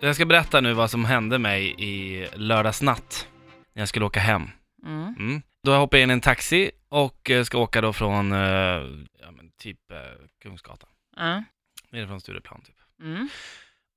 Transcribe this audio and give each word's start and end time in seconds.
Jag 0.00 0.14
ska 0.14 0.24
berätta 0.26 0.60
nu 0.60 0.72
vad 0.72 0.90
som 0.90 1.04
hände 1.04 1.38
mig 1.38 1.74
i 1.78 2.26
lördagsnatt 2.34 3.28
när 3.74 3.82
jag 3.82 3.88
skulle 3.88 4.04
åka 4.04 4.20
hem. 4.20 4.50
Mm. 4.86 5.14
Mm. 5.18 5.42
Då 5.64 5.74
hoppade 5.76 5.98
jag 6.00 6.02
in 6.06 6.10
i 6.10 6.12
en 6.12 6.20
taxi 6.20 6.70
och 6.88 7.30
eh, 7.30 7.44
ska 7.44 7.58
åka 7.58 7.80
då 7.80 7.92
från 7.92 8.32
eh, 8.32 8.38
ja, 9.20 9.30
men 9.36 9.50
typ 9.60 9.90
eh, 9.90 9.96
Kungsgatan, 10.42 10.90
Ja. 11.16 11.42
nere 11.90 12.06
från 12.06 12.20
Stureplan 12.20 12.60
typ. 12.62 12.74
Mm. 13.02 13.28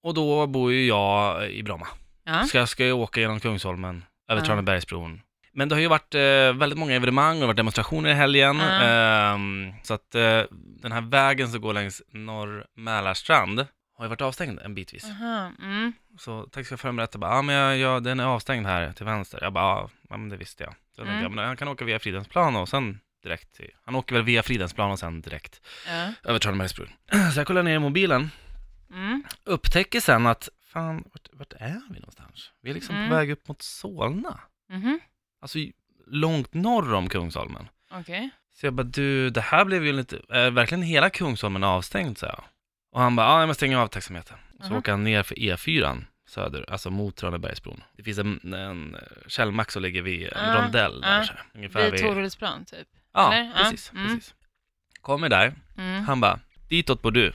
Och 0.03 0.13
då 0.13 0.47
bor 0.47 0.71
ju 0.71 0.87
jag 0.87 1.49
i 1.51 1.63
Bromma. 1.63 1.87
Ja. 2.23 2.43
Så 2.43 2.57
jag 2.57 2.69
ska 2.69 2.85
ju 2.85 2.91
åka 2.91 3.19
genom 3.19 3.39
Kungsholmen, 3.39 4.03
över. 4.29 4.41
Tranebergsbron. 4.41 5.21
Men 5.53 5.69
det 5.69 5.75
har 5.75 5.81
ju 5.81 5.87
varit 5.87 6.15
eh, 6.15 6.21
väldigt 6.59 6.79
många 6.79 6.95
evenemang 6.95 7.33
och 7.35 7.39
det 7.39 7.43
har 7.43 7.47
varit 7.47 7.57
demonstrationer 7.57 8.09
i 8.09 8.13
helgen. 8.13 8.59
Ehm, 8.61 9.73
så 9.83 9.93
att 9.93 10.15
eh, 10.15 10.41
den 10.81 10.91
här 10.91 11.01
vägen 11.01 11.47
som 11.51 11.61
går 11.61 11.73
längs 11.73 12.01
Norr 12.11 12.65
Mälarstrand 12.75 13.65
har 14.01 14.05
ju 14.05 14.09
varit 14.09 14.21
avstängd 14.21 14.59
en 14.59 14.75
bitvis. 14.75 15.05
Aha. 15.05 15.51
Mm. 15.61 15.93
Så 16.19 16.43
taxichauffören 16.45 16.95
berättade 16.95 17.17
bara, 17.19 17.35
ja 17.35 17.41
men 17.41 17.55
jag, 17.55 17.77
jag, 17.77 18.03
den 18.03 18.19
är 18.19 18.23
avstängd 18.25 18.65
här 18.67 18.93
till 18.93 19.05
vänster. 19.05 19.39
Jag 19.41 19.53
bara, 19.53 19.63
ja 19.63 19.89
ja, 20.09 20.17
men 20.17 20.29
det 20.29 20.37
visste 20.37 20.63
jag. 20.63 20.73
Så 20.73 21.01
jag 21.01 21.05
tänkte, 21.07 21.11
Mm. 21.11 21.23
ja, 21.23 21.29
men 21.29 21.45
han 21.45 21.57
kan 21.57 21.67
åka 21.67 21.85
via 21.85 21.99
Fridhemsplan 21.99 22.55
och 22.55 22.69
sen 22.69 22.99
direkt 23.23 23.55
till, 23.55 23.71
han 23.85 23.95
åker 23.95 24.15
väl 24.15 24.23
via 24.23 24.43
Fridhemsplan 24.43 24.91
och 24.91 24.99
sen 24.99 25.21
direkt 25.21 25.61
Ja. 25.87 26.13
över 26.29 26.39
Tranebergsbron. 26.39 26.89
Så 27.33 27.39
jag 27.39 27.47
kollar 27.47 27.63
ner 27.63 27.75
i 27.75 27.79
mobilen, 27.79 28.29
Mm. 28.93 29.23
upptäcker 29.43 29.99
sen 29.99 30.27
att, 30.27 30.49
fan, 30.73 31.03
vart, 31.13 31.27
vart 31.31 31.53
är 31.53 31.81
vi 31.93 31.99
någonstans? 31.99 32.51
Vi 32.61 32.69
är 32.69 32.73
liksom 32.73 32.95
Mm. 32.95 33.09
på 33.09 33.15
väg 33.15 33.31
upp 33.31 33.47
mot 33.47 33.61
Solna. 33.61 34.39
Mhm. 34.69 34.99
Alltså 35.41 35.57
långt 36.07 36.53
norr 36.53 36.93
om 36.93 37.09
Kungsholmen. 37.09 37.67
Okej. 37.91 38.29
Så 38.53 38.65
jag 38.65 38.73
bara, 38.73 38.83
du, 38.83 39.29
det 39.29 39.41
här 39.41 39.65
blev 39.65 39.85
ju 39.85 39.91
lite, 39.93 40.21
är 40.29 40.51
verkligen 40.51 40.81
hela 40.81 41.09
Kungsholmen 41.09 41.63
avstängd? 41.63 42.17
Så 42.17 42.25
jag. 42.25 42.43
Och 42.91 43.01
han 43.01 43.15
bara, 43.15 43.27
ja 43.27 43.39
jag 43.39 43.47
måste 43.47 43.59
stänga 43.59 43.81
av 43.81 43.87
taxametern. 43.87 44.37
Så 44.61 44.67
Mhm. 44.67 44.77
åker 44.77 44.91
han 44.91 45.03
ner 45.03 45.23
för 45.23 45.35
E4 45.35 46.03
söder, 46.27 46.65
alltså 46.69 46.89
mot 46.89 47.15
Tranebergsbron. 47.15 47.83
Det 47.97 48.03
finns 48.03 48.17
en, 48.17 48.53
en 48.53 48.97
källmack 49.27 49.71
som 49.71 49.81
ligger 49.81 50.01
vid 50.01 50.23
en 50.33 50.49
Ja, 50.55 50.61
rondell 50.61 51.01
där 51.01 51.23
så 51.23 51.33
ungefär 51.53 51.91
Vid 51.91 52.01
Torhultsplan 52.01 52.65
typ? 52.65 52.87
Ja, 53.13 53.33
eller? 53.33 53.53
Precis, 53.53 53.91
mm. 53.91 54.07
precis. 54.07 54.33
Kommer 55.01 55.29
där, 55.29 55.53
Mm. 55.77 56.03
han 56.03 56.19
bara, 56.21 56.39
ditåt 56.69 57.01
bor 57.01 57.11
du. 57.11 57.33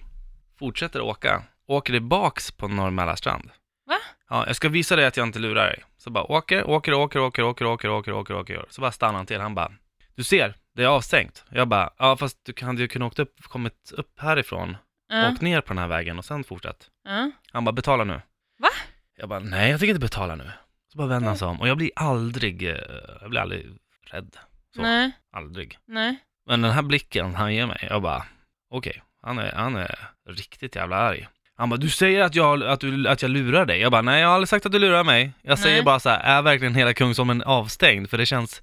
Fortsätter 0.58 1.00
åka, 1.00 1.42
åker 1.66 1.92
tillbaks 1.92 2.50
på 2.50 2.68
Norr 2.68 2.90
Mälarstrand. 2.90 3.50
Va? 3.86 3.96
Ja, 4.28 4.46
jag 4.46 4.56
ska 4.56 4.68
visa 4.68 4.96
dig 4.96 5.06
att 5.06 5.16
jag 5.16 5.26
inte 5.26 5.38
lurar 5.38 5.66
dig. 5.66 5.84
Så 5.98 6.10
bara 6.10 6.24
åker, 6.24 6.64
åker, 6.70 6.94
åker, 6.94 7.20
åker, 7.20 7.42
åker, 7.44 7.66
åker, 7.66 7.90
åker, 7.90 8.12
åker, 8.12 8.34
åker. 8.34 8.64
Så 8.70 8.80
bara 8.80 8.92
stannar 8.92 9.14
han 9.16 9.26
till. 9.26 9.40
Han 9.40 9.54
bara, 9.54 9.72
du 10.14 10.24
ser, 10.24 10.54
det 10.74 10.82
är 10.82 10.86
avstängt. 10.86 11.44
Jag 11.50 11.68
bara, 11.68 11.90
ja 11.98 12.16
fast 12.16 12.38
du 12.44 12.64
hade 12.66 12.80
ju 12.82 12.88
kunnat 12.88 13.06
åkt 13.06 13.18
upp, 13.18 13.42
kommit 13.42 13.92
upp 13.96 14.20
härifrån, 14.20 14.76
Ja. 15.08 15.30
åkt 15.32 15.40
ner 15.40 15.60
på 15.60 15.68
den 15.68 15.78
här 15.78 15.88
vägen 15.88 16.18
och 16.18 16.24
sen 16.24 16.44
fortsatt. 16.44 16.90
Ja. 17.04 17.30
Han 17.52 17.64
bara, 17.64 17.72
betala 17.72 18.04
nu. 18.04 18.20
Va? 18.58 18.68
Jag 19.16 19.28
bara, 19.28 19.40
nej 19.40 19.70
jag 19.70 19.80
tänker 19.80 19.94
inte 19.94 20.00
betala 20.04 20.34
nu. 20.34 20.50
Så 20.92 20.98
bara 20.98 21.06
vänder 21.08 21.28
han 21.28 21.38
sig 21.38 21.48
om 21.48 21.60
och 21.60 21.68
jag 21.68 21.76
blir 21.76 21.90
aldrig, 21.96 22.68
eh, 22.68 22.76
jag 23.20 23.30
blir 23.30 23.40
aldrig 23.40 23.66
rädd. 24.10 24.36
Så, 24.74 24.82
Nej. 24.82 25.10
aldrig. 25.32 25.78
Nej. 25.86 26.16
Men 26.46 26.62
den 26.62 26.70
här 26.70 26.82
blicken 26.82 27.34
han 27.34 27.54
ger 27.54 27.66
mig, 27.66 27.86
jag 27.90 28.02
bara, 28.02 28.24
okej, 28.70 29.02
han, 29.22 29.38
är, 29.38 29.52
han 29.52 29.76
är 29.76 29.98
riktigt 30.28 30.76
jävla 30.76 30.96
arg. 30.96 31.28
Han 31.58 31.70
bara, 31.70 31.76
du 31.76 31.90
säger 31.90 32.22
att 32.22 32.34
jag, 32.34 32.62
att, 32.62 32.80
du, 32.80 33.08
att 33.08 33.22
jag 33.22 33.30
lurar 33.30 33.66
dig. 33.66 33.80
Jag 33.80 33.92
bara, 33.92 34.02
nej 34.02 34.20
jag 34.20 34.28
har 34.28 34.34
aldrig 34.34 34.48
sagt 34.48 34.66
att 34.66 34.72
du 34.72 34.78
lurar 34.78 35.04
mig. 35.04 35.32
Jag 35.42 35.58
säger 35.58 35.76
Nej. 35.76 35.84
bara 35.84 36.00
så 36.00 36.08
här, 36.08 36.20
är 36.20 36.42
verkligen 36.42 36.74
hela 36.74 36.94
Kungsholmen 36.94 37.42
avstängd? 37.42 38.10
För 38.10 38.18
det 38.18 38.26
känns 38.26 38.62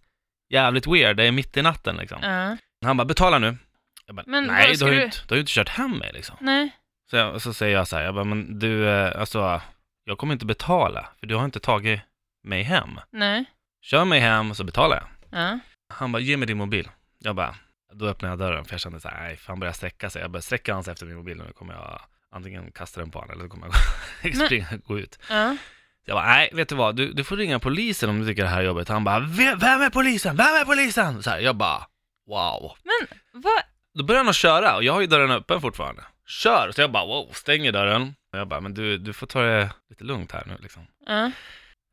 jävligt 0.50 0.88
weird, 0.88 1.18
det 1.18 1.24
är 1.24 1.32
mitt 1.32 1.58
i 1.58 1.62
natten 1.62 1.96
liksom. 1.96 2.20
Ja. 2.22 2.58
Han 2.86 2.98
bara, 2.98 3.06
betala 3.06 3.40
nu. 3.40 3.58
Jag 4.06 4.16
bara, 4.16 4.23
Men 4.28 4.44
nej 4.48 4.76
du 4.78 4.86
har, 4.86 4.92
ju 4.92 4.98
du- 5.00 5.06
inte, 5.06 5.18
du 5.28 5.32
har 5.34 5.36
ju 5.36 5.42
inte 5.42 5.52
kört 5.52 5.70
hem 5.70 5.92
mig 5.98 6.12
liksom. 6.14 6.36
Nej. 6.40 6.72
Så, 7.09 7.16
jag, 7.16 7.42
så 7.42 7.54
säger 7.54 7.76
jag 7.78 7.88
så 7.88 7.96
här, 7.96 8.04
jag 8.04 8.14
bara, 8.16 8.23
men 8.23 8.59
du, 8.59 8.90
eh, 8.90 9.20
alltså, 9.20 9.62
jag 10.04 10.18
kommer 10.18 10.34
inte 10.34 10.46
betala, 10.46 11.09
för 11.20 11.28
du 11.28 11.36
har 11.36 11.46
inte 11.46 11.59
tagit 11.59 12.02
mig 12.44 12.64
hem. 12.64 13.00
Nej. 13.12 13.46
Kör 13.81 14.06
mig 14.06 14.20
hem 14.20 14.56
så 14.56 14.64
betalar 14.64 14.96
jag. 14.96 15.40
Ja. 15.42 15.59
Han 15.90 16.12
bara, 16.12 16.20
ge 16.20 16.38
mig 16.38 16.48
din 16.48 16.58
mobil. 16.58 16.90
Jag 17.20 17.36
bara, 17.36 17.56
då 17.94 18.06
öppnade 18.08 18.31
jag 18.31 18.40
dörren 18.40 18.66
för 18.66 18.74
jag 18.74 18.81
kände 18.81 19.00
så 19.00 19.08
här, 19.09 19.22
nej, 19.22 19.40
han 19.47 19.59
börjar 19.59 19.74
sträcka 19.74 20.09
sig. 20.09 20.22
Jag 20.22 20.31
börjar 20.31 20.41
sträcka 20.41 20.74
hans 20.74 20.88
efter 20.88 21.06
min 21.06 21.16
mobil 21.16 21.38
nu 21.38 21.52
kommer 21.53 21.74
jag 21.74 22.02
antingen 22.31 22.72
kasta 22.72 23.00
den 23.00 23.12
på 23.12 23.20
honom 23.20 23.31
eller 23.34 23.44
så 23.44 23.50
kommer 23.50 23.68
jag 23.68 23.75
Men- 24.38 24.46
springa 24.46 24.68
gå 24.85 25.00
ut. 25.00 25.20
Ja. 25.30 25.58
Jag 26.06 26.16
bara, 26.16 26.25
nej, 26.25 26.50
vet 26.53 26.70
du 26.70 26.75
vad, 26.75 26.96
du, 26.96 27.14
du 27.14 27.24
får 27.24 27.38
ringa 27.38 27.59
polisen 27.59 28.09
om 28.09 28.20
du 28.20 28.25
tycker 28.28 28.44
det 28.44 28.50
här 28.50 28.59
är 28.59 28.66
jobbigt. 28.66 28.90
Han 28.90 29.03
bara, 29.03 29.20
"Ve- 29.20 29.56
vem 29.56 29.81
är 29.81 29.90
polisen? 29.90 30.35
Vem 30.38 30.46
är 30.47 30.66
polisen? 30.66 31.24
Så 31.24 31.30
här, 31.30 31.40
jag 31.40 31.56
bara, 31.56 31.88
wow. 32.28 32.72
Men 32.84 33.08
vad? 33.41 33.62
Då 33.94 34.04
börjar 34.04 34.20
han 34.20 34.30
att 34.30 34.36
köra 34.36 34.76
och 34.76 34.84
jag 34.84 34.94
har 34.94 35.02
ju 35.02 35.08
dörren 35.08 35.31
öppen 35.31 35.62
fortfarande. 35.62 36.04
Kör! 36.28 36.72
Så 36.72 36.81
jag 36.81 36.92
bara, 36.92 37.06
wow, 37.06 37.31
stänger 37.34 37.72
dörren. 37.72 38.16
Och 38.34 38.40
jag 38.40 38.48
bara, 38.48 38.62
men 38.62 38.74
du, 38.74 38.98
du 38.98 39.14
får 39.14 39.28
ta 39.28 39.42
det 39.42 39.70
lite 39.90 40.04
lugnt 40.04 40.31
här 40.31 40.44
nu 40.46 40.58
liksom. 40.59 40.88
Ja. 41.06 41.31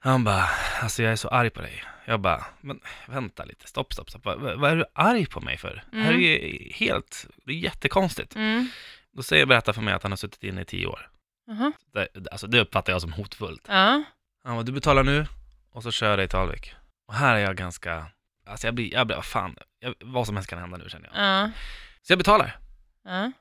Han 0.05 0.25
bara, 0.25 0.49
alltså 0.83 1.03
jag 1.03 1.13
är 1.13 1.17
så 1.17 1.29
arg 1.29 1.51
på 1.51 1.61
dig. 1.61 1.85
Jag 2.05 2.21
bara, 2.21 2.45
men 2.61 2.81
vänta 3.07 3.45
lite, 3.45 3.67
stopp, 3.67 3.93
stopp, 3.93 4.11
stopp. 4.11 4.25
Vad, 4.25 4.41
vad 4.41 4.71
är 4.71 4.77
du 4.77 4.85
arg 4.93 5.27
på 5.27 5.41
mig 5.41 5.57
för? 5.57 5.85
Det 5.93 5.99
här 5.99 6.13
är 6.13 6.19
ju 6.19 6.73
helt, 6.73 7.27
det 7.45 7.53
är 7.53 7.57
jättekonstigt. 7.57 8.37
Mm. 8.37 8.69
Då 9.13 9.23
säger 9.23 9.47
berättar 9.47 9.73
för 9.73 9.83
mig 9.83 9.95
att 9.95 10.03
han 10.03 10.13
har 10.13 10.17
suttit 10.17 10.45
inne 10.45 10.61
i 10.61 10.65
tio 10.65 10.87
år. 10.87 11.11
Jaha. 11.47 11.73
Det, 11.93 12.09
alltså 12.33 12.47
det 12.47 12.61
uppfattar 12.61 12.93
jag 12.93 13.03
som 13.03 13.13
hotfullt. 13.13 13.67
Ja. 13.69 14.03
Han 14.45 14.57
bara, 14.57 14.63
du 14.63 14.73
betalar 14.73 15.05
nu 15.05 15.27
och 15.73 15.83
så 15.83 15.91
kör 15.91 16.11
jag 16.11 16.19
dig 16.19 16.29
till 16.29 16.39
Alvik. 16.39 16.75
Och 17.09 17.15
här 17.15 17.37
är 17.37 17.41
jag 17.41 17.57
ganska, 17.57 18.07
alltså 18.47 18.67
jag 18.67 18.75
blir, 18.75 18.93
jag 18.95 19.07
blir, 19.07 19.17
vad 19.17 19.25
fan, 19.25 19.57
jag, 19.81 19.95
vad 20.01 20.27
som 20.27 20.37
helst 20.37 20.51
kan 20.51 20.59
hända 20.59 20.77
nu 20.77 20.89
känner 20.89 21.11
jag. 21.13 21.51
Så 22.03 22.13
jag 22.13 22.19
betalar. 22.19 22.59
Ja. 23.05 23.33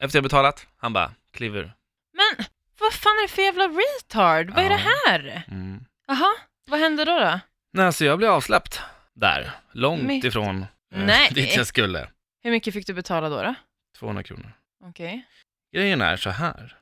Efter 0.00 0.16
jag 0.18 0.22
betalat, 0.22 0.66
han 0.76 0.92
bara, 0.92 1.14
kliver. 1.32 1.74
Men 2.12 2.44
vad 2.80 2.92
fan 2.92 3.12
är 3.18 3.22
det 3.22 3.28
för 3.28 3.42
jävla 3.42 3.64
retard? 3.68 4.50
Vad 4.50 4.58
är 4.64 4.70
Ja. 4.70 4.76
det 4.76 4.82
här? 5.10 5.44
Mm. 5.48 5.84
Jaha. 6.06 6.34
Vad 6.66 6.80
hände 6.80 7.04
då 7.04 7.18
då? 7.18 7.40
Nej, 7.72 7.92
så 7.92 8.04
jag 8.04 8.18
blev 8.18 8.30
avsläppt 8.30 8.80
där, 9.14 9.50
långt 9.72 10.02
Mitt- 10.02 10.24
ifrån 10.24 10.62
eh, 10.62 10.66
Nej. 11.04 11.30
dit 11.34 11.56
jag 11.56 11.66
skulle. 11.66 12.10
Hur 12.42 12.50
mycket 12.50 12.74
fick 12.74 12.86
du 12.86 12.94
betala 12.94 13.28
då? 13.28 13.42
då? 13.42 13.54
200 13.98 14.22
kronor. 14.22 14.52
Okej. 14.84 15.26
Grejen 15.72 16.00
är 16.02 16.16
så 16.16 16.30
här, 16.30 16.76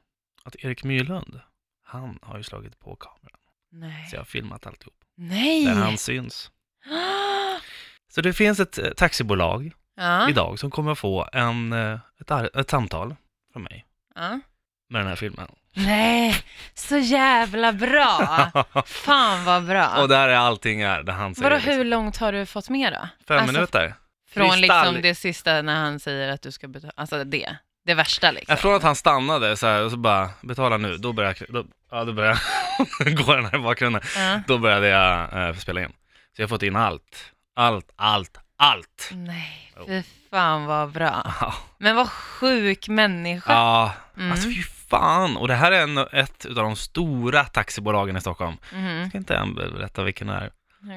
att 0.44 0.56
Erik 0.58 0.84
Myrlund, 0.84 1.40
han 1.84 2.18
har 2.22 2.36
ju 2.36 2.42
slagit 2.42 2.78
på 2.78 2.96
kameran. 2.96 3.38
Nej. 3.72 4.06
Så 4.10 4.16
jag 4.16 4.20
har 4.20 4.24
filmat 4.24 4.66
alltihop. 4.66 4.94
Nej! 5.16 5.64
Där 5.66 5.74
han 5.74 5.98
syns. 5.98 6.50
Så 8.08 8.20
det 8.20 8.32
finns 8.32 8.60
ett 8.60 8.78
eh, 8.78 8.90
taxibolag 8.90 9.72
Ja. 9.96 10.28
idag 10.28 10.58
som 10.58 10.70
kommer 10.70 10.94
få 10.94 11.28
en, 11.32 11.72
eh, 11.72 11.98
ett, 12.20 12.56
ett 12.56 12.70
samtal 12.70 13.16
från 13.52 13.62
mig 13.62 13.84
ja. 14.14 14.40
med 14.88 15.00
den 15.00 15.06
här 15.06 15.16
filmen. 15.16 15.48
Nej, 15.74 16.44
så 16.74 16.96
jävla 16.96 17.72
bra! 17.72 18.50
Fan 18.86 19.44
vad 19.44 19.66
bra! 19.66 20.02
Och 20.02 20.08
där 20.08 20.28
är 20.28 20.36
allting 20.36 20.80
är, 20.80 21.02
där 21.02 21.12
han 21.12 21.34
säger 21.34 21.50
Vadå, 21.50 21.56
liksom, 21.56 21.72
hur 21.72 21.84
långt 21.84 22.16
har 22.16 22.32
du 22.32 22.46
fått 22.46 22.68
med 22.68 22.92
då? 22.92 23.08
fem 23.28 23.38
alltså, 23.38 23.52
minuter. 23.52 23.94
Från 24.30 24.50
Kristall. 24.50 24.84
liksom 24.84 25.02
det 25.02 25.14
sista 25.14 25.62
när 25.62 25.76
han 25.76 26.00
säger 26.00 26.28
att 26.28 26.42
du 26.42 26.52
ska 26.52 26.68
betala, 26.68 26.92
alltså 26.96 27.24
det, 27.24 27.56
det 27.84 27.94
värsta 27.94 28.30
liksom. 28.30 28.52
Ja, 28.52 28.56
Från 28.56 28.74
att 28.74 28.82
han 28.82 28.96
stannade 28.96 29.56
så 29.56 29.66
här, 29.66 29.84
och 29.84 29.90
så 29.90 29.96
bara, 29.96 30.30
betala 30.40 30.76
nu, 30.76 30.96
då 30.96 31.12
börjar 31.12 31.36
jag, 31.38 31.48
då, 31.54 31.64
ja, 31.90 32.04
då 32.04 32.12
börjar 32.12 32.38
jag 32.98 33.16
gå 33.26 33.34
den 33.34 33.44
här 33.44 33.58
bakgrunden. 33.58 34.02
Ja. 34.16 34.40
Då 34.46 34.58
började 34.58 34.88
jag 34.88 35.48
eh, 35.48 35.54
spela 35.54 35.80
in. 35.80 35.92
Så 36.36 36.42
jag 36.42 36.44
har 36.44 36.48
fått 36.48 36.62
in 36.62 36.76
allt, 36.76 37.32
allt, 37.56 37.92
allt, 37.96 38.38
allt. 38.56 39.10
Nej, 39.12 39.72
fy 39.86 40.02
fan 40.30 40.64
vad 40.66 40.92
bra. 40.92 41.32
Ja, 41.40 41.54
Men 41.78 41.96
vad 41.96 42.10
sjuk 42.10 42.88
människa. 42.88 43.52
ja 43.52 43.92
Mm. 44.16 44.32
alltså 44.32 44.48
fy 44.48 44.62
fan. 44.62 45.36
Och 45.36 45.48
det 45.48 45.54
här 45.54 45.72
är 45.72 45.82
en, 45.82 45.98
ett 45.98 46.44
av 46.46 46.54
de 46.54 46.76
stora 46.76 47.44
taxibolagen 47.44 48.16
i 48.16 48.20
Stockholm. 48.20 48.56
Mhm, 48.72 48.86
Jag 48.86 49.08
ska 49.08 49.18
inte 49.18 49.36
än 49.36 49.54
berätta 49.54 50.02
vilken 50.04 50.26
det 50.26 50.34
är. 50.34 50.50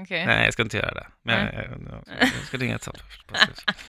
Okej. 0.04 0.26
Nej, 0.26 0.44
jag 0.46 0.54
ska 0.54 0.64
inte 0.64 0.78
göra 0.78 0.94
det. 0.94 1.08
Men 1.24 1.46
jag, 1.46 1.54
jag, 1.56 1.64
jag, 1.66 2.04
jag 2.22 2.30
ska 2.48 2.58
ringa 2.58 2.76
ett 2.76 2.84
samtal. 2.84 3.04